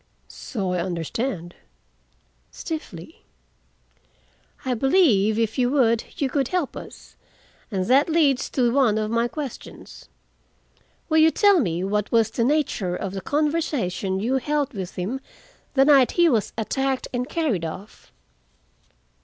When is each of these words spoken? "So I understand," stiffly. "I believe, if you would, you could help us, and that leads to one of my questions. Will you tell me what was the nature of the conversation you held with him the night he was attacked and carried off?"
"So 0.27 0.71
I 0.71 0.79
understand," 0.79 1.53
stiffly. 2.49 3.21
"I 4.65 4.73
believe, 4.73 5.37
if 5.37 5.59
you 5.59 5.69
would, 5.69 6.03
you 6.17 6.27
could 6.27 6.47
help 6.47 6.75
us, 6.75 7.15
and 7.69 7.85
that 7.85 8.09
leads 8.09 8.49
to 8.49 8.73
one 8.73 8.97
of 8.97 9.11
my 9.11 9.27
questions. 9.27 10.09
Will 11.07 11.19
you 11.19 11.29
tell 11.29 11.59
me 11.59 11.83
what 11.83 12.11
was 12.11 12.31
the 12.31 12.43
nature 12.43 12.95
of 12.95 13.13
the 13.13 13.21
conversation 13.21 14.19
you 14.19 14.37
held 14.37 14.73
with 14.73 14.95
him 14.95 15.21
the 15.75 15.85
night 15.85 16.13
he 16.13 16.27
was 16.27 16.51
attacked 16.57 17.07
and 17.13 17.29
carried 17.29 17.63
off?" 17.63 18.11